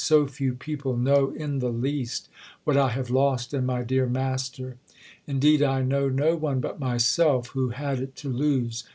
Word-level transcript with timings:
So 0.03 0.25
few 0.25 0.55
people 0.55 0.97
know 0.97 1.29
in 1.29 1.59
the 1.59 1.69
least 1.69 2.27
what 2.63 2.75
I 2.75 2.89
have 2.89 3.11
lost 3.11 3.53
in 3.53 3.67
my 3.67 3.83
dear 3.83 4.07
master. 4.07 4.77
Indeed 5.27 5.61
I 5.61 5.83
know 5.83 6.09
no 6.09 6.35
one 6.35 6.59
but 6.59 6.79
myself 6.79 7.49
who 7.49 7.69
had 7.69 7.99
it 7.99 8.15
to 8.15 8.29
lose. 8.29 8.83